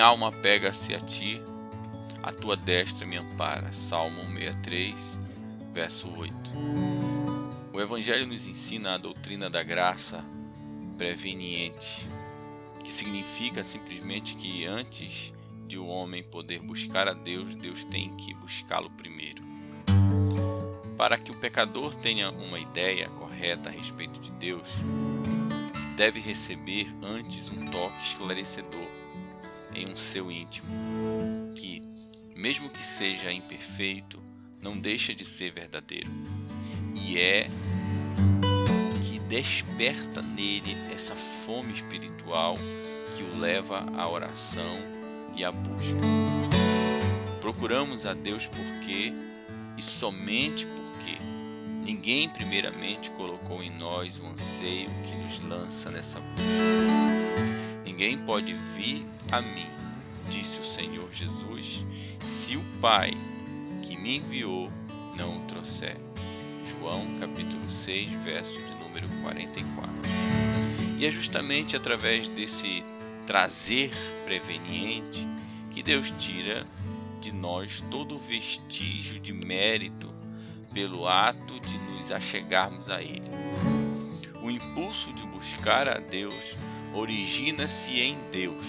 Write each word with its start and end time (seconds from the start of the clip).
minha 0.00 0.08
alma 0.08 0.32
pega-se 0.32 0.94
a 0.94 0.98
ti, 0.98 1.42
a 2.22 2.32
tua 2.32 2.56
destra 2.56 3.06
me 3.06 3.18
ampara. 3.18 3.70
Salmo 3.70 4.22
63, 4.32 5.20
verso 5.74 6.08
8. 6.16 6.52
O 7.70 7.78
Evangelho 7.78 8.26
nos 8.26 8.46
ensina 8.46 8.94
a 8.94 8.96
doutrina 8.96 9.50
da 9.50 9.62
graça 9.62 10.24
preveniente, 10.96 12.08
que 12.82 12.94
significa 12.94 13.62
simplesmente 13.62 14.36
que 14.36 14.64
antes 14.64 15.34
de 15.66 15.78
o 15.78 15.86
homem 15.86 16.22
poder 16.22 16.60
buscar 16.60 17.06
a 17.06 17.12
Deus, 17.12 17.54
Deus 17.54 17.84
tem 17.84 18.08
que 18.16 18.32
buscá-lo 18.32 18.88
primeiro. 18.92 19.42
Para 20.96 21.18
que 21.18 21.30
o 21.30 21.38
pecador 21.38 21.94
tenha 21.94 22.30
uma 22.30 22.58
ideia 22.58 23.10
correta 23.10 23.68
a 23.68 23.72
respeito 23.72 24.18
de 24.18 24.30
Deus, 24.30 24.76
deve 25.94 26.20
receber 26.20 26.88
antes 27.02 27.50
um 27.50 27.66
toque 27.66 28.02
esclarecedor 28.02 28.89
em 29.74 29.90
um 29.90 29.96
seu 29.96 30.30
íntimo, 30.30 30.68
que, 31.54 31.82
mesmo 32.34 32.68
que 32.68 32.82
seja 32.82 33.32
imperfeito, 33.32 34.22
não 34.60 34.78
deixa 34.78 35.14
de 35.14 35.24
ser 35.24 35.52
verdadeiro. 35.52 36.10
E 36.94 37.18
é 37.18 37.48
que 39.02 39.18
desperta 39.20 40.22
nele 40.22 40.76
essa 40.94 41.14
fome 41.14 41.72
espiritual 41.72 42.54
que 43.16 43.22
o 43.22 43.38
leva 43.38 43.84
à 43.96 44.08
oração 44.08 44.78
e 45.36 45.44
à 45.44 45.50
busca. 45.50 46.00
Procuramos 47.40 48.06
a 48.06 48.14
Deus 48.14 48.46
porque 48.46 49.12
e 49.76 49.82
somente 49.82 50.66
porque 50.66 51.16
ninguém 51.84 52.28
primeiramente 52.28 53.10
colocou 53.12 53.62
em 53.62 53.70
nós 53.70 54.20
o 54.20 54.26
anseio 54.26 54.90
que 55.04 55.14
nos 55.16 55.40
lança 55.40 55.90
nessa 55.90 56.20
busca. 56.20 57.84
Ninguém 57.84 58.18
pode 58.18 58.52
vir 58.76 59.04
a 59.30 59.40
mim, 59.40 59.66
disse 60.28 60.58
o 60.58 60.64
Senhor 60.64 61.08
Jesus, 61.12 61.84
se 62.24 62.56
o 62.56 62.64
Pai 62.80 63.12
que 63.82 63.96
me 63.96 64.16
enviou 64.16 64.70
não 65.16 65.38
o 65.38 65.40
trouxer. 65.46 65.96
João 66.66 67.18
capítulo 67.18 67.70
6, 67.70 68.10
verso 68.22 68.60
de 68.62 68.74
número 68.74 69.08
44. 69.22 69.90
E 70.98 71.06
é 71.06 71.10
justamente 71.10 71.76
através 71.76 72.28
desse 72.28 72.82
trazer 73.26 73.90
preveniente 74.24 75.26
que 75.70 75.82
Deus 75.82 76.12
tira 76.18 76.66
de 77.20 77.32
nós 77.32 77.80
todo 77.90 78.18
vestígio 78.18 79.20
de 79.20 79.32
mérito 79.32 80.12
pelo 80.72 81.06
ato 81.06 81.60
de 81.60 81.78
nos 81.78 82.10
achegarmos 82.12 82.90
a 82.90 83.02
Ele. 83.02 83.30
O 84.42 84.50
impulso 84.50 85.12
de 85.12 85.26
buscar 85.26 85.88
a 85.88 85.98
Deus 85.98 86.56
origina-se 86.94 88.00
em 88.00 88.18
Deus, 88.32 88.64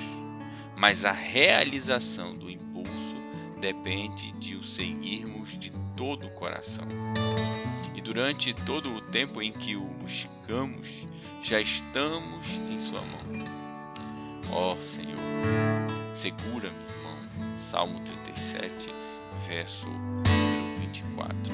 mas 0.81 1.05
a 1.05 1.11
realização 1.11 2.33
do 2.33 2.49
impulso 2.49 3.15
depende 3.59 4.31
de 4.31 4.55
o 4.55 4.63
seguirmos 4.63 5.55
de 5.55 5.71
todo 5.95 6.25
o 6.25 6.31
coração. 6.31 6.87
E 7.93 8.01
durante 8.01 8.51
todo 8.51 8.91
o 8.91 8.99
tempo 8.99 9.43
em 9.43 9.51
que 9.51 9.75
o 9.75 9.83
buscamos, 10.01 11.07
já 11.39 11.61
estamos 11.61 12.57
em 12.71 12.79
Sua 12.79 12.99
mão. 12.99 13.45
Ó 14.51 14.73
oh, 14.73 14.81
Senhor, 14.81 15.19
segura-me, 16.15 16.75
irmão. 16.89 17.57
Salmo 17.59 17.99
37, 17.99 18.89
verso 19.47 19.87
24. 20.79 21.53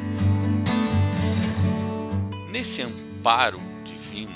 Nesse 2.49 2.81
amparo 2.81 3.59
divino 3.83 4.31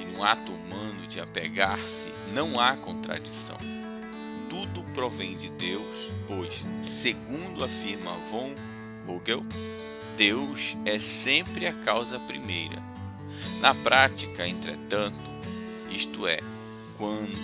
e 0.00 0.04
no 0.04 0.22
ato 0.22 0.52
humano 0.52 1.04
de 1.08 1.20
apegar-se, 1.20 2.10
não 2.32 2.60
há 2.60 2.76
contradição. 2.76 3.58
Provém 4.96 5.36
de 5.36 5.50
Deus, 5.50 6.14
pois, 6.26 6.64
segundo 6.80 7.62
afirma 7.62 8.12
von 8.30 8.54
Hugel, 9.06 9.42
Deus 10.16 10.74
é 10.86 10.98
sempre 10.98 11.66
a 11.66 11.72
causa 11.84 12.18
primeira. 12.18 12.82
Na 13.60 13.74
prática, 13.74 14.48
entretanto, 14.48 15.30
isto 15.90 16.26
é, 16.26 16.40
quando 16.96 17.36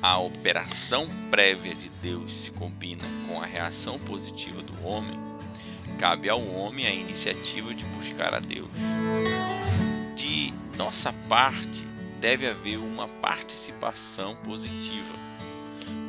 a 0.00 0.18
operação 0.20 1.06
prévia 1.30 1.74
de 1.74 1.90
Deus 2.00 2.32
se 2.32 2.50
combina 2.50 3.04
com 3.28 3.42
a 3.42 3.44
reação 3.44 3.98
positiva 3.98 4.62
do 4.62 4.82
homem, 4.82 5.20
cabe 5.98 6.30
ao 6.30 6.42
homem 6.42 6.86
a 6.86 6.94
iniciativa 6.94 7.74
de 7.74 7.84
buscar 7.84 8.32
a 8.32 8.40
Deus. 8.40 8.70
De 10.16 10.50
nossa 10.78 11.12
parte, 11.28 11.84
deve 12.22 12.48
haver 12.48 12.78
uma 12.78 13.06
participação 13.06 14.34
positiva 14.36 15.29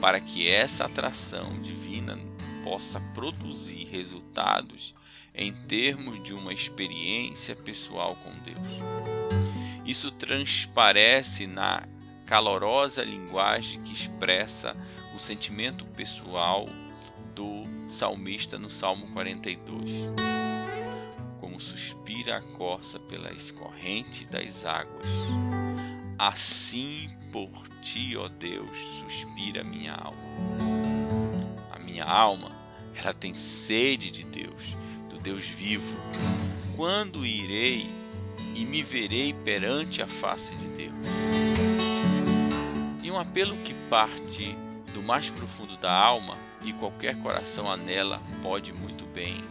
para 0.02 0.20
que 0.20 0.50
essa 0.50 0.86
atração 0.86 1.60
divina 1.62 2.20
possa 2.64 3.00
produzir 3.14 3.86
resultados 3.86 4.96
em 5.34 5.54
termos 5.54 6.22
de 6.22 6.34
uma 6.34 6.52
experiência 6.52 7.56
pessoal 7.56 8.18
com 8.24 8.32
Deus. 8.40 8.68
Isso 9.86 10.10
transparece 10.12 11.46
na 11.46 11.84
calorosa 12.26 13.04
linguagem 13.04 13.82
que 13.82 13.94
expressa 13.94 14.76
o 15.16 15.20
sentimento 15.20 15.86
pessoal 15.86 16.68
do 17.36 17.66
salmista 17.88 18.58
no 18.58 18.70
Salmo 18.70 19.08
42. 19.12 20.10
Como 21.40 21.60
suspira 21.60 22.38
a 22.38 22.42
corça 22.42 23.00
pelas 23.00 23.52
correntes 23.52 24.28
das 24.28 24.66
águas, 24.66 25.10
assim 26.18 27.10
por 27.32 27.50
ti, 27.82 28.16
ó 28.18 28.28
Deus, 28.28 28.78
suspira 29.00 29.64
minha 29.64 29.94
alma. 29.94 30.18
A 31.72 31.80
minha 31.80 32.04
alma, 32.04 32.52
ela 32.94 33.14
tem 33.14 33.34
sede 33.34 34.12
de 34.12 34.24
Deus, 34.24 34.78
do 35.10 35.18
Deus 35.18 35.46
vivo. 35.46 35.96
Quando 36.76 37.26
irei 37.26 37.90
e 38.56 38.66
me 38.66 38.84
verei 38.84 39.34
perante 39.34 40.02
a 40.02 40.08
face 40.08 40.54
de 40.56 40.68
Deus? 40.68 40.94
E 43.02 43.10
um 43.10 43.18
apelo 43.18 43.56
que 43.58 43.74
parte 43.90 44.56
do 44.94 45.02
mais 45.02 45.30
profundo 45.30 45.78
da 45.78 45.92
alma 45.92 46.38
e 46.64 46.74
qualquer 46.74 47.16
coração 47.22 47.72
anela 47.72 48.22
pode 48.42 48.74
muito 48.74 49.06
bem 49.06 49.42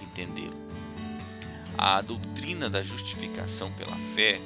entendê-lo. 0.00 0.62
A 1.76 2.00
doutrina 2.00 2.70
da 2.70 2.82
justificação 2.82 3.72
pela 3.72 3.96
fé, 4.14 4.40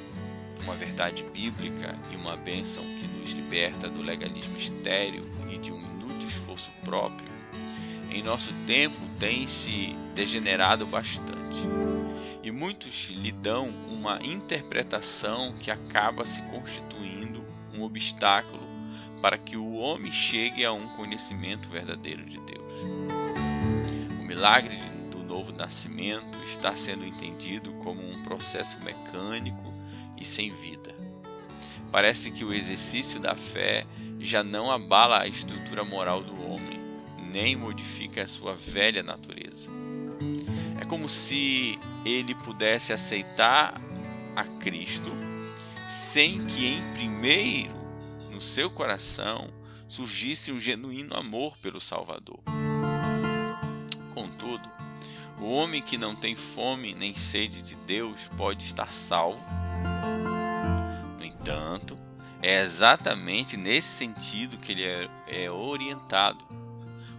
uma 0.69 0.75
verdade 0.75 1.25
bíblica 1.33 1.97
e 2.11 2.15
uma 2.15 2.37
bênção 2.37 2.83
que 2.83 3.07
nos 3.07 3.31
liberta 3.31 3.89
do 3.89 4.03
legalismo 4.03 4.55
estéril 4.55 5.27
e 5.49 5.57
de 5.57 5.73
um 5.73 5.79
inútil 5.79 6.29
esforço 6.29 6.71
próprio, 6.85 7.27
em 8.11 8.21
nosso 8.21 8.53
tempo 8.67 8.95
tem 9.19 9.47
se 9.47 9.95
degenerado 10.13 10.85
bastante. 10.85 11.57
E 12.43 12.51
muitos 12.51 13.09
lhe 13.09 13.31
dão 13.31 13.69
uma 13.89 14.19
interpretação 14.23 15.55
que 15.59 15.71
acaba 15.71 16.23
se 16.23 16.43
constituindo 16.43 17.43
um 17.73 17.81
obstáculo 17.81 18.69
para 19.23 19.39
que 19.39 19.57
o 19.57 19.73
homem 19.73 20.11
chegue 20.11 20.63
a 20.63 20.71
um 20.71 20.87
conhecimento 20.89 21.67
verdadeiro 21.67 22.23
de 22.25 22.39
Deus. 22.41 22.73
O 24.19 24.23
milagre 24.23 24.77
do 25.11 25.23
novo 25.23 25.51
nascimento 25.51 26.37
está 26.43 26.75
sendo 26.75 27.05
entendido 27.05 27.73
como 27.73 28.07
um 28.07 28.21
processo 28.21 28.77
mecânico 28.83 29.68
e 30.19 30.25
sem 30.25 30.51
vida. 30.51 30.93
Parece 31.91 32.31
que 32.31 32.45
o 32.45 32.53
exercício 32.53 33.19
da 33.19 33.35
fé 33.35 33.85
já 34.19 34.43
não 34.43 34.69
abala 34.69 35.21
a 35.21 35.27
estrutura 35.27 35.83
moral 35.83 36.21
do 36.21 36.41
homem, 36.43 36.79
nem 37.31 37.55
modifica 37.55 38.23
a 38.23 38.27
sua 38.27 38.53
velha 38.53 39.01
natureza. 39.01 39.69
É 40.79 40.85
como 40.85 41.09
se 41.09 41.79
ele 42.05 42.35
pudesse 42.35 42.93
aceitar 42.93 43.79
a 44.35 44.43
Cristo 44.43 45.11
sem 45.89 46.45
que 46.45 46.67
em 46.67 46.93
primeiro 46.93 47.75
no 48.31 48.39
seu 48.39 48.69
coração 48.69 49.49
surgisse 49.87 50.51
um 50.51 50.59
genuíno 50.59 51.15
amor 51.15 51.57
pelo 51.57 51.79
Salvador. 51.79 52.39
Contudo, 54.13 54.69
o 55.39 55.51
homem 55.51 55.81
que 55.81 55.97
não 55.97 56.15
tem 56.15 56.35
fome 56.35 56.93
nem 56.93 57.15
sede 57.15 57.61
de 57.61 57.75
Deus 57.75 58.29
pode 58.37 58.63
estar 58.63 58.91
salvo. 58.91 59.43
Entanto, 61.49 61.97
é 62.43 62.61
exatamente 62.61 63.57
nesse 63.57 63.87
sentido 63.87 64.55
que 64.57 64.71
ele 64.71 64.83
é, 64.83 65.09
é 65.27 65.51
orientado 65.51 66.45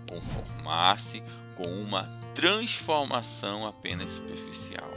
conformar-se 0.09 1.21
com 1.57 1.67
uma 1.83 2.05
transformação 2.33 3.67
apenas 3.67 4.13
superficial. 4.13 4.89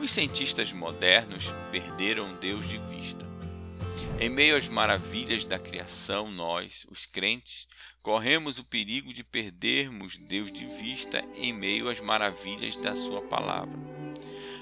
Os 0.00 0.10
cientistas 0.10 0.72
modernos 0.72 1.52
perderam 1.70 2.34
Deus 2.36 2.66
de 2.66 2.78
vista 2.78 3.26
em 4.18 4.30
meio 4.30 4.56
às 4.56 4.70
maravilhas 4.70 5.44
da 5.44 5.58
criação, 5.58 6.30
nós, 6.30 6.86
os 6.90 7.04
crentes, 7.04 7.68
corremos 8.00 8.58
o 8.58 8.64
perigo 8.64 9.12
de 9.12 9.22
perdermos 9.22 10.16
Deus 10.16 10.50
de 10.50 10.64
vista 10.64 11.22
em 11.34 11.52
meio 11.52 11.90
às 11.90 12.00
maravilhas 12.00 12.74
da 12.78 12.96
Sua 12.96 13.20
palavra. 13.20 13.78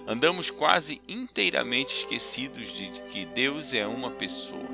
Andamos 0.06 0.50
quase 0.50 1.00
inteiramente 1.08 1.94
esquecidos 1.98 2.72
de 2.72 2.88
que 3.08 3.24
Deus 3.24 3.72
é 3.74 3.86
uma 3.86 4.10
pessoa 4.10 4.68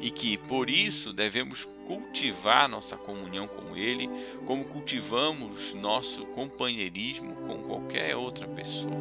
e 0.00 0.10
que 0.10 0.36
por 0.36 0.68
isso 0.68 1.12
devemos 1.12 1.64
cultivar 1.86 2.68
nossa 2.68 2.96
comunhão 2.96 3.46
com 3.46 3.76
Ele, 3.76 4.08
como 4.44 4.64
cultivamos 4.64 5.74
nosso 5.74 6.24
companheirismo 6.26 7.34
com 7.36 7.62
qualquer 7.62 8.16
outra 8.16 8.46
pessoa. 8.46 8.94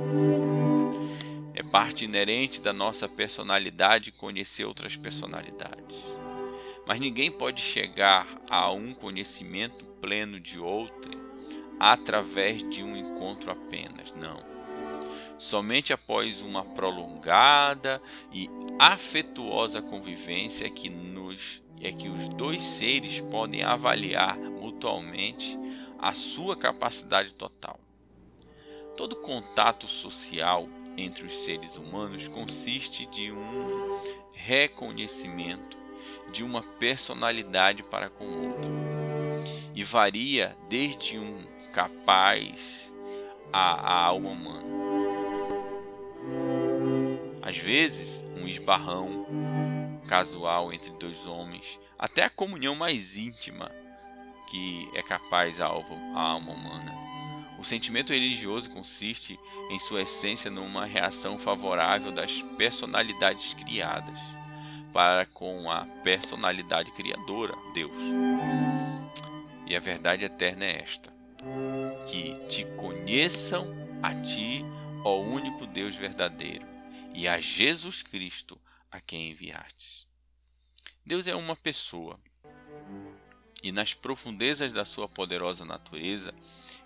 É 1.53 1.61
parte 1.61 2.05
inerente 2.05 2.59
da 2.59 2.73
nossa 2.73 3.07
personalidade 3.07 4.11
conhecer 4.11 4.65
outras 4.65 4.97
personalidades. 4.97 6.03
Mas 6.85 6.99
ninguém 6.99 7.31
pode 7.31 7.61
chegar 7.61 8.27
a 8.49 8.71
um 8.71 8.93
conhecimento 8.93 9.85
pleno 10.01 10.39
de 10.39 10.59
outrem 10.59 11.17
através 11.79 12.67
de 12.69 12.83
um 12.83 12.95
encontro 12.95 13.51
apenas, 13.51 14.13
não. 14.13 14.52
Somente 15.37 15.91
após 15.91 16.41
uma 16.41 16.63
prolongada 16.63 18.01
e 18.31 18.49
afetuosa 18.79 19.81
convivência 19.81 20.65
é 20.65 20.69
que 20.69 20.89
nos 20.89 21.61
é 21.81 21.91
que 21.91 22.07
os 22.07 22.29
dois 22.29 22.63
seres 22.63 23.19
podem 23.19 23.61
avaliar 23.61 24.37
mutuamente 24.37 25.59
a 25.99 26.13
sua 26.13 26.55
capacidade 26.55 27.33
total. 27.33 27.77
Todo 28.95 29.17
contato 29.17 29.85
social 29.85 30.69
entre 30.95 31.25
os 31.25 31.35
seres 31.35 31.75
humanos 31.75 32.29
consiste 32.29 33.05
de 33.07 33.33
um 33.33 33.99
reconhecimento 34.31 35.77
de 36.31 36.43
uma 36.43 36.61
personalidade 36.61 37.83
para 37.83 38.09
com 38.09 38.25
outra 38.25 38.71
e 39.75 39.83
varia 39.83 40.55
desde 40.69 41.17
um 41.17 41.37
capaz 41.71 42.93
à 43.51 44.05
alma 44.05 44.29
humana. 44.29 44.82
Às 47.53 47.59
vezes, 47.59 48.25
um 48.35 48.47
esbarrão 48.47 49.27
casual 50.07 50.73
entre 50.73 50.89
dois 50.93 51.27
homens, 51.27 51.79
até 51.99 52.23
a 52.23 52.29
comunhão 52.29 52.73
mais 52.73 53.15
íntima 53.15 53.71
que 54.49 54.89
é 54.95 55.03
capaz 55.03 55.61
à 55.61 55.67
alma 55.67 56.51
humana. 56.51 56.95
O 57.59 57.63
sentimento 57.63 58.11
religioso 58.11 58.71
consiste, 58.71 59.39
em 59.69 59.77
sua 59.77 60.01
essência, 60.01 60.49
numa 60.49 60.83
reação 60.87 61.37
favorável 61.37 62.11
das 62.11 62.41
personalidades 62.57 63.53
criadas 63.53 64.19
para 64.91 65.27
com 65.27 65.69
a 65.69 65.85
personalidade 66.03 66.91
criadora, 66.91 67.53
Deus. 67.75 67.95
E 69.67 69.75
a 69.75 69.79
verdade 69.79 70.25
eterna 70.25 70.65
é 70.65 70.81
esta: 70.81 71.13
que 72.07 72.33
te 72.47 72.65
conheçam 72.75 73.67
a 74.01 74.11
ti, 74.15 74.65
ó 75.03 75.19
único 75.19 75.67
Deus 75.67 75.95
verdadeiro, 75.95 76.72
e 77.13 77.27
a 77.27 77.39
Jesus 77.39 78.01
Cristo, 78.01 78.59
a 78.91 78.99
quem 78.99 79.31
enviastes. 79.31 80.07
Deus 81.05 81.27
é 81.27 81.35
uma 81.35 81.55
pessoa 81.55 82.19
e 83.63 83.71
nas 83.71 83.93
profundezas 83.93 84.73
da 84.73 84.83
sua 84.83 85.07
poderosa 85.07 85.63
natureza, 85.63 86.35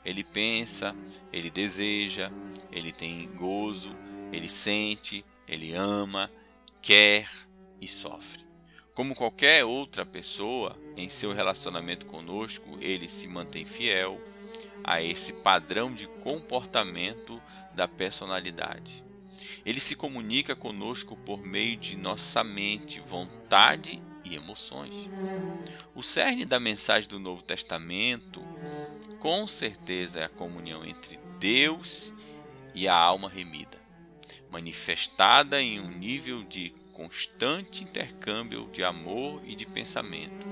ele 0.05 0.23
pensa, 0.23 0.95
ele 1.33 1.49
deseja, 1.49 2.31
ele 2.71 2.91
tem 2.91 3.27
gozo, 3.33 3.95
ele 4.31 4.47
sente, 4.47 5.25
ele 5.47 5.73
ama, 5.73 6.31
quer 6.79 7.27
e 7.81 7.87
sofre. 7.87 8.45
Como 8.93 9.15
qualquer 9.15 9.65
outra 9.65 10.05
pessoa, 10.05 10.77
em 10.95 11.09
seu 11.09 11.33
relacionamento 11.33 12.05
conosco, 12.05 12.77
ele 12.79 13.07
se 13.07 13.27
mantém 13.27 13.65
fiel 13.65 14.21
a 14.83 15.01
esse 15.01 15.33
padrão 15.33 15.91
de 15.91 16.07
comportamento 16.07 17.41
da 17.73 17.87
personalidade. 17.87 19.03
Ele 19.65 19.79
se 19.79 19.95
comunica 19.95 20.55
conosco 20.55 21.15
por 21.15 21.45
meio 21.45 21.77
de 21.77 21.97
nossa 21.97 22.43
mente, 22.43 22.99
vontade 22.99 24.01
e 24.23 24.35
emoções. 24.35 25.09
O 25.95 26.03
cerne 26.03 26.45
da 26.45 26.59
mensagem 26.59 27.09
do 27.09 27.19
Novo 27.19 27.41
Testamento, 27.41 28.41
com 29.19 29.47
certeza, 29.47 30.19
é 30.19 30.25
a 30.25 30.29
comunhão 30.29 30.85
entre 30.85 31.19
Deus 31.39 32.13
e 32.73 32.87
a 32.87 32.95
alma 32.95 33.29
remida, 33.29 33.77
manifestada 34.51 35.61
em 35.61 35.79
um 35.79 35.89
nível 35.89 36.43
de 36.43 36.69
constante 36.93 37.83
intercâmbio 37.83 38.69
de 38.71 38.83
amor 38.83 39.41
e 39.45 39.55
de 39.55 39.65
pensamento. 39.65 40.47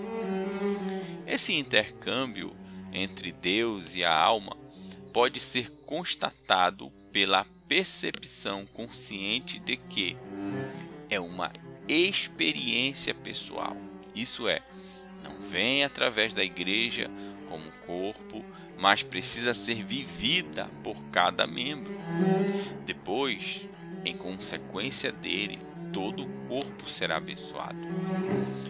Esse 1.26 1.54
intercâmbio 1.54 2.56
entre 2.94 3.32
Deus 3.32 3.96
e 3.96 4.04
a 4.04 4.16
alma 4.16 4.56
pode 5.12 5.40
ser 5.40 5.72
constatado 5.86 6.92
pela 7.12 7.46
percepção 7.68 8.66
consciente 8.66 9.60
de 9.60 9.78
que 9.78 10.18
é 11.10 11.20
uma 11.20 11.52
experiência 11.88 13.14
pessoal. 13.14 13.76
Isso 14.14 14.48
é, 14.48 14.62
não 15.24 15.42
vem 15.42 15.84
através 15.84 16.34
da 16.34 16.44
igreja 16.44 17.10
como 17.50 17.72
corpo, 17.86 18.44
mas 18.80 19.04
precisa 19.04 19.54
ser 19.54 19.84
vivida 19.84 20.70
por 20.84 21.06
cada 21.06 21.48
membro. 21.48 21.94
Depois, 22.86 23.68
em 24.04 24.16
consequência 24.16 25.12
dele, 25.12 25.60
todo 25.92 26.24
o 26.24 26.48
corpo 26.48 26.90
será 26.90 27.18
abençoado. 27.18 27.88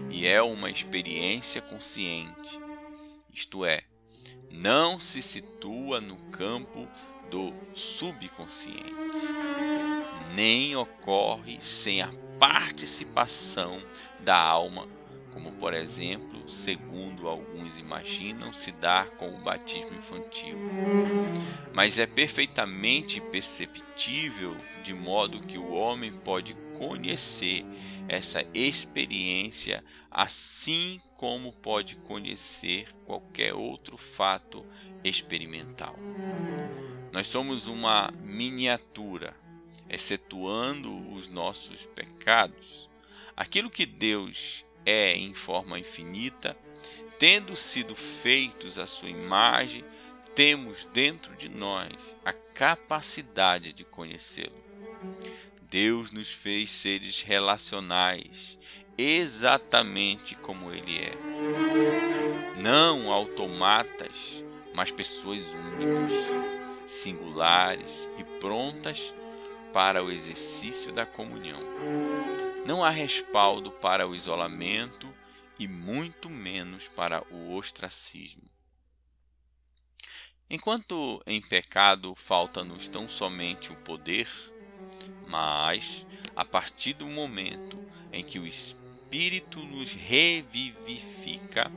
E 0.09 0.25
é 0.25 0.41
uma 0.41 0.69
experiência 0.69 1.62
consciente, 1.62 2.59
isto 3.33 3.65
é, 3.65 3.81
não 4.53 4.98
se 4.98 5.21
situa 5.21 6.00
no 6.00 6.15
campo 6.31 6.88
do 7.30 7.54
subconsciente, 7.74 8.83
nem 10.36 10.75
ocorre 10.75 11.57
sem 11.60 12.01
a 12.01 12.10
participação 12.39 13.81
da 14.19 14.38
alma, 14.38 14.88
como 15.31 15.51
por 15.54 15.74
exemplo, 15.74 16.48
segundo 16.50 17.27
alguns 17.27 17.77
imaginam, 17.77 18.54
se 18.54 18.72
dá 18.72 19.06
com 19.18 19.30
o 19.36 19.44
batismo 19.44 19.94
infantil. 19.95 20.57
Mas 21.74 22.00
é 22.00 22.06
perfeitamente 22.06 23.19
perceptível 23.19 24.56
de 24.81 24.94
modo 24.94 25.42
que 25.42 25.57
o 25.57 25.72
homem 25.72 26.13
pode 26.13 26.56
conhecer 26.77 27.66
essa 28.07 28.46
experiência 28.53 29.84
assim 30.12 31.01
como 31.15 31.51
pode 31.51 31.96
conhecer 31.98 32.94
qualquer 33.05 33.53
outro 33.53 33.98
fato 33.98 34.65
experimental. 35.03 35.96
Nós 37.15 37.27
somos 37.27 37.65
uma 37.65 38.12
miniatura 38.25 39.34
excetuando 39.89 41.13
os 41.13 41.29
nossos 41.29 41.86
pecados, 41.86 42.89
aquilo 43.38 43.69
que 43.69 43.86
Deus 43.86 44.65
é 44.86 45.15
em 45.15 45.34
forma 45.34 45.79
infinita, 45.79 46.57
tendo 47.17 47.55
sido 47.55 47.95
feitos 47.95 48.77
à 48.77 48.86
sua 48.86 49.07
imagem, 49.07 49.86
temos 50.36 50.84
dentro 50.91 51.34
de 51.38 51.48
nós 51.48 52.17
a 52.25 52.34
capacidade 52.34 53.72
de 53.72 53.86
conhecê-lo. 53.86 54.62
Deus 55.69 56.12
nos 56.12 56.34
fez 56.34 56.69
seres 56.69 57.22
relacionais, 57.22 58.60
exatamente 58.98 60.36
como 60.36 60.69
Ele 60.69 60.98
é. 60.98 61.13
Não 62.62 63.10
automatas, 63.10 64.43
mas 64.74 64.91
pessoas 64.91 65.53
únicas, 65.53 66.54
singulares 66.86 68.10
e 68.18 68.24
prontas 68.39 69.13
para 69.74 70.04
o 70.04 70.12
exercício 70.12 70.92
da 70.92 71.06
comunhão. 71.06 71.60
Não 72.65 72.84
há 72.84 72.89
respaldo 72.89 73.72
para 73.72 74.08
o 74.08 74.15
isolamento 74.15 75.13
e 75.60 75.68
muito 75.68 76.30
menos 76.30 76.88
para 76.88 77.24
o 77.32 77.54
ostracismo. 77.56 78.44
Enquanto 80.50 81.22
em 81.25 81.42
pecado 81.42 82.13
falta-nos 82.15 82.88
tão 82.88 83.10
somente 83.10 83.72
o 83.72 83.75
poder, 83.77 84.30
mas 85.27 86.06
a 86.36 86.46
partir 86.46 86.94
do 86.94 87.08
momento 87.08 87.80
em 88.13 88.24
que 88.24 88.39
o 88.39 88.46
Espírito 88.46 89.60
nos 89.60 89.94
revivifica, 89.94 91.72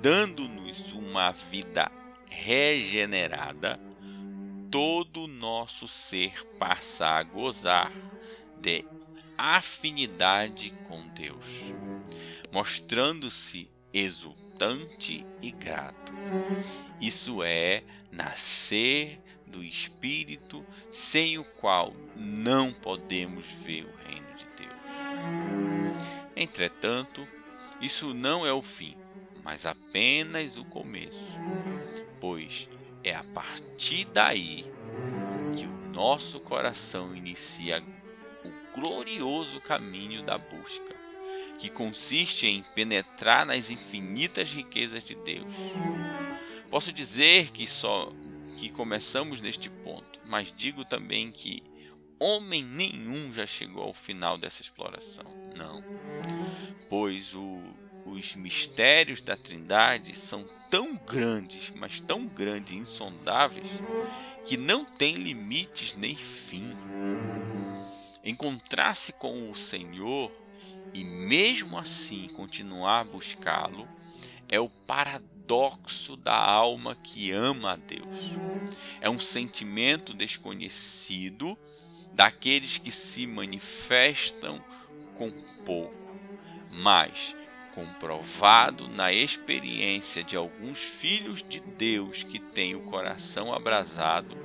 dando-nos 0.00 0.92
uma 0.92 1.32
vida 1.32 1.90
regenerada, 2.26 3.78
todo 4.70 5.24
o 5.24 5.26
nosso 5.26 5.88
ser 5.88 6.46
passa 6.58 7.06
a 7.06 7.22
gozar 7.22 7.92
de 8.60 8.84
afinidade 9.36 10.72
com 10.84 11.08
Deus, 11.08 11.74
mostrando-se 12.52 13.68
exultante 13.92 15.26
e 15.42 15.50
grato. 15.50 16.12
Isso 17.00 17.42
é 17.42 17.82
nascer 18.12 19.20
do 19.46 19.64
Espírito, 19.64 20.64
sem 20.90 21.38
o 21.38 21.44
qual 21.44 21.92
não 22.16 22.72
podemos 22.72 23.46
ver 23.46 23.84
o 23.84 24.08
reino 24.08 24.34
de 24.36 24.44
Deus. 24.56 24.70
Entretanto, 26.36 27.26
isso 27.80 28.14
não 28.14 28.46
é 28.46 28.52
o 28.52 28.62
fim, 28.62 28.96
mas 29.42 29.66
apenas 29.66 30.56
o 30.56 30.64
começo, 30.64 31.38
pois 32.20 32.68
é 33.02 33.14
a 33.14 33.24
partir 33.24 34.04
daí 34.06 34.64
que 35.56 35.66
o 35.66 35.92
nosso 35.92 36.40
coração 36.40 37.14
inicia 37.14 37.82
o 38.44 38.78
glorioso 38.78 39.60
caminho 39.60 40.22
da 40.22 40.38
busca, 40.38 40.94
que 41.58 41.68
consiste 41.68 42.46
em 42.46 42.62
penetrar 42.74 43.44
nas 43.46 43.70
infinitas 43.70 44.52
riquezas 44.52 45.02
de 45.02 45.14
Deus. 45.14 45.52
Posso 46.70 46.92
dizer 46.92 47.50
que 47.50 47.66
só 47.66 48.12
que 48.56 48.70
começamos 48.70 49.40
neste 49.40 49.68
ponto, 49.68 50.20
mas 50.24 50.52
digo 50.56 50.84
também 50.84 51.30
que 51.30 51.62
homem 52.18 52.62
nenhum 52.62 53.32
já 53.32 53.46
chegou 53.46 53.82
ao 53.82 53.94
final 53.94 54.36
dessa 54.36 54.60
exploração. 54.60 55.24
Não. 55.56 55.82
Pois 56.88 57.34
o, 57.34 57.62
os 58.04 58.36
mistérios 58.36 59.22
da 59.22 59.36
Trindade 59.36 60.16
são 60.18 60.44
tão 60.70 60.94
grandes, 60.96 61.72
mas 61.76 62.00
tão 62.00 62.26
grandes 62.26 62.72
e 62.72 62.76
insondáveis, 62.76 63.82
que 64.44 64.56
não 64.56 64.84
têm 64.84 65.16
limites 65.16 65.96
nem 65.96 66.14
fim. 66.14 66.72
Encontrar-se 68.24 69.12
com 69.14 69.50
o 69.50 69.54
Senhor 69.54 70.30
e 70.94 71.04
mesmo 71.04 71.78
assim 71.78 72.28
continuar 72.28 73.00
a 73.00 73.04
buscá-lo 73.04 73.88
é 74.48 74.58
o 74.60 74.68
paradoxo 74.68 76.16
da 76.16 76.36
alma 76.36 76.94
que 76.94 77.30
ama 77.30 77.72
a 77.72 77.76
Deus. 77.76 78.32
É 79.00 79.08
um 79.08 79.18
sentimento 79.18 80.12
desconhecido 80.12 81.56
daqueles 82.12 82.78
que 82.78 82.90
se 82.90 83.26
manifestam 83.26 84.62
com 85.14 85.30
pouco, 85.64 86.16
mas 86.70 87.36
comprovado 87.74 88.88
na 88.88 89.12
experiência 89.12 90.22
de 90.22 90.36
alguns 90.36 90.78
filhos 90.78 91.42
de 91.42 91.60
Deus 91.60 92.22
que 92.22 92.38
têm 92.38 92.74
o 92.74 92.82
coração 92.82 93.52
abrasado, 93.52 94.36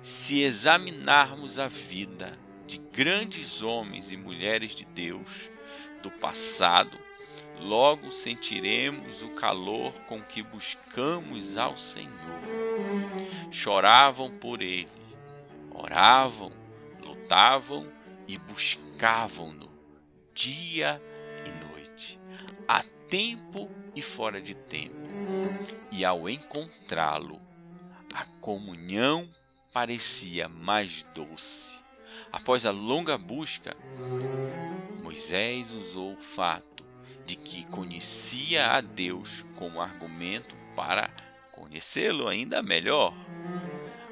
se 0.00 0.40
examinarmos 0.40 1.58
a 1.58 1.68
vida 1.68 2.32
de 2.66 2.78
grandes 2.78 3.62
homens 3.62 4.10
e 4.10 4.16
mulheres 4.16 4.74
de 4.74 4.84
Deus 4.84 5.50
do 6.02 6.10
passado, 6.10 6.98
logo 7.60 8.10
sentiremos 8.10 9.22
o 9.22 9.30
calor 9.30 9.92
com 10.02 10.20
que 10.22 10.42
buscamos 10.42 11.56
ao 11.56 11.76
Senhor. 11.76 12.40
Choravam 13.50 14.30
por 14.30 14.62
Ele, 14.62 14.86
oravam, 15.70 16.52
lutavam 17.00 17.86
e 18.28 18.36
buscavam-no 18.38 19.66
dia 20.36 21.00
a 21.14 21.15
tempo 23.08 23.70
e 23.94 24.02
fora 24.02 24.40
de 24.40 24.54
tempo. 24.54 25.08
E 25.90 26.04
ao 26.04 26.28
encontrá-lo, 26.28 27.40
a 28.14 28.24
comunhão 28.40 29.28
parecia 29.72 30.48
mais 30.48 31.04
doce. 31.14 31.82
Após 32.32 32.66
a 32.66 32.70
longa 32.70 33.16
busca, 33.16 33.76
Moisés 35.02 35.72
usou 35.72 36.14
o 36.14 36.20
fato 36.20 36.84
de 37.24 37.36
que 37.36 37.64
conhecia 37.66 38.72
a 38.72 38.80
Deus 38.80 39.44
como 39.56 39.80
argumento 39.80 40.54
para 40.74 41.10
conhecê-lo 41.52 42.28
ainda 42.28 42.62
melhor. 42.62 43.14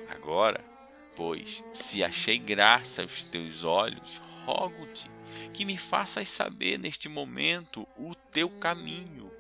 Agora, 0.09 0.75
Pois, 1.17 1.63
se 1.73 2.03
achei 2.03 2.39
graça 2.39 3.03
aos 3.03 3.23
teus 3.23 3.63
olhos, 3.63 4.21
rogo-te 4.45 5.09
que 5.53 5.65
me 5.65 5.77
faças 5.77 6.29
saber 6.29 6.79
neste 6.79 7.09
momento 7.09 7.87
o 7.97 8.15
teu 8.15 8.49
caminho, 8.49 9.31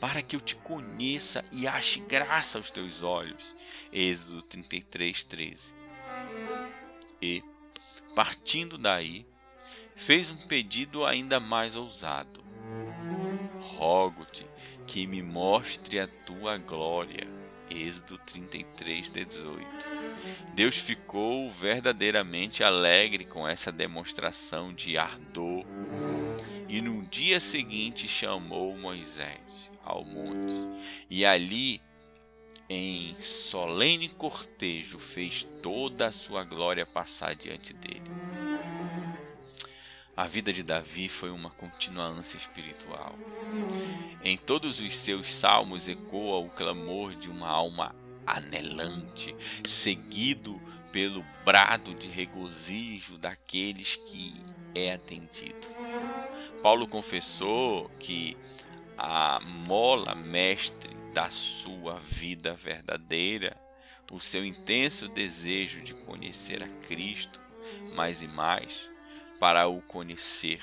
para 0.00 0.22
que 0.22 0.34
eu 0.36 0.40
te 0.40 0.56
conheça 0.56 1.44
e 1.52 1.66
ache 1.66 2.00
graça 2.00 2.58
aos 2.58 2.70
teus 2.70 3.02
olhos. 3.02 3.56
Êxodo 3.92 4.42
33, 4.42 5.24
13. 5.24 5.74
E, 7.20 7.42
partindo 8.14 8.78
daí, 8.78 9.26
fez 9.94 10.30
um 10.30 10.46
pedido 10.46 11.04
ainda 11.04 11.38
mais 11.38 11.76
ousado. 11.76 12.44
Rogo-te 13.60 14.46
que 14.86 15.06
me 15.06 15.22
mostre 15.22 16.00
a 16.00 16.06
tua 16.06 16.56
glória. 16.56 17.26
Êxodo 17.70 18.18
33, 18.18 19.10
18. 19.10 19.97
Deus 20.54 20.76
ficou 20.76 21.50
verdadeiramente 21.50 22.64
alegre 22.64 23.24
com 23.24 23.46
essa 23.46 23.70
demonstração 23.70 24.72
de 24.72 24.98
ardor 24.98 25.64
e 26.68 26.80
no 26.80 27.06
dia 27.06 27.40
seguinte 27.40 28.06
chamou 28.06 28.76
Moisés 28.76 29.70
ao 29.84 30.04
monte 30.04 30.54
e 31.08 31.24
ali 31.24 31.80
em 32.68 33.14
solene 33.18 34.08
cortejo 34.08 34.98
fez 34.98 35.44
toda 35.62 36.08
a 36.08 36.12
sua 36.12 36.44
glória 36.44 36.84
passar 36.84 37.34
diante 37.34 37.72
dele. 37.72 38.10
A 40.14 40.24
vida 40.24 40.52
de 40.52 40.64
Davi 40.64 41.08
foi 41.08 41.30
uma 41.30 41.48
contínua 41.48 42.04
ânsia 42.04 42.36
espiritual. 42.36 43.16
Em 44.22 44.36
todos 44.36 44.80
os 44.80 44.96
seus 44.96 45.32
salmos 45.32 45.88
ecoa 45.88 46.38
o 46.38 46.50
clamor 46.50 47.14
de 47.14 47.30
uma 47.30 47.46
alma 47.46 47.94
anelante, 48.36 49.34
seguido 49.66 50.60
pelo 50.92 51.24
brado 51.44 51.94
de 51.94 52.08
regozijo 52.08 53.18
daqueles 53.18 53.96
que 53.96 54.34
é 54.74 54.94
atendido. 54.94 55.68
Paulo 56.62 56.86
confessou 56.86 57.88
que 57.98 58.36
a 58.96 59.40
mola 59.66 60.14
mestre 60.14 60.96
da 61.12 61.30
sua 61.30 61.98
vida 61.98 62.54
verdadeira, 62.54 63.56
o 64.10 64.18
seu 64.18 64.44
intenso 64.44 65.08
desejo 65.08 65.82
de 65.82 65.94
conhecer 65.94 66.62
a 66.62 66.68
Cristo 66.86 67.40
mais 67.94 68.22
e 68.22 68.28
mais, 68.28 68.90
para 69.38 69.68
o 69.68 69.80
conhecer, 69.82 70.62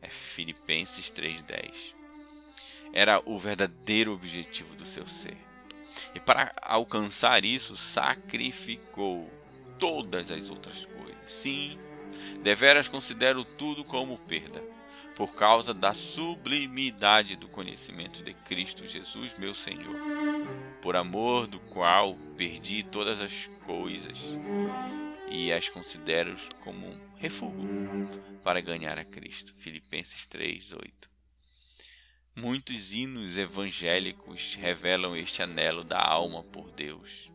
é 0.00 0.08
Filipenses 0.08 1.10
3:10. 1.10 1.94
Era 2.92 3.20
o 3.24 3.38
verdadeiro 3.38 4.12
objetivo 4.12 4.74
do 4.74 4.86
seu 4.86 5.06
ser. 5.06 5.45
E 6.14 6.20
para 6.20 6.52
alcançar 6.62 7.44
isso, 7.44 7.76
sacrificou 7.76 9.30
todas 9.78 10.30
as 10.30 10.50
outras 10.50 10.86
coisas. 10.86 11.16
Sim, 11.26 11.78
deveras 12.42 12.88
considero 12.88 13.44
tudo 13.44 13.84
como 13.84 14.18
perda, 14.18 14.62
por 15.14 15.34
causa 15.34 15.72
da 15.72 15.94
sublimidade 15.94 17.36
do 17.36 17.48
conhecimento 17.48 18.22
de 18.22 18.34
Cristo 18.34 18.86
Jesus, 18.86 19.36
meu 19.38 19.54
Senhor, 19.54 19.96
por 20.82 20.94
amor 20.94 21.46
do 21.46 21.58
qual 21.58 22.14
perdi 22.36 22.82
todas 22.82 23.20
as 23.20 23.50
coisas 23.64 24.38
e 25.30 25.52
as 25.52 25.68
considero 25.68 26.36
como 26.60 26.86
um 26.86 27.00
refúgio 27.16 27.68
para 28.44 28.60
ganhar 28.60 28.98
a 28.98 29.04
Cristo. 29.04 29.54
Filipenses 29.56 30.26
3, 30.26 30.72
8. 30.72 31.15
Muitos 32.38 32.92
hinos 32.92 33.38
evangélicos 33.38 34.56
revelam 34.56 35.16
este 35.16 35.42
anelo 35.42 35.82
da 35.82 35.98
alma 35.98 36.42
por 36.42 36.70
Deus, 36.70 37.32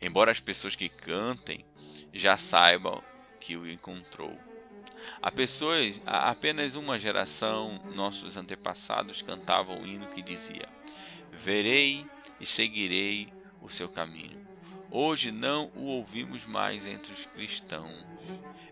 embora 0.00 0.30
as 0.30 0.38
pessoas 0.38 0.76
que 0.76 0.88
cantem 0.88 1.64
já 2.12 2.36
saibam 2.36 3.02
que 3.40 3.56
o 3.56 3.68
encontrou. 3.68 4.38
Há 5.20 5.32
pessoas, 5.32 6.00
há 6.06 6.30
apenas 6.30 6.76
uma 6.76 7.00
geração, 7.00 7.82
nossos 7.96 8.36
antepassados 8.36 9.22
cantavam 9.22 9.80
um 9.80 9.86
hino 9.86 10.06
que 10.06 10.22
dizia: 10.22 10.68
Verei 11.32 12.06
e 12.38 12.46
seguirei 12.46 13.32
o 13.60 13.68
seu 13.68 13.88
caminho. 13.88 14.46
Hoje 14.88 15.32
não 15.32 15.72
o 15.74 15.86
ouvimos 15.86 16.46
mais 16.46 16.86
entre 16.86 17.12
os 17.12 17.26
cristãos. 17.26 18.06